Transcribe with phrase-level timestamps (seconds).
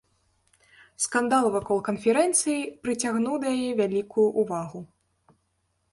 [1.05, 4.79] Скандал вакол канферэнцыі прыцягнуў да яе вялікую ўвагу.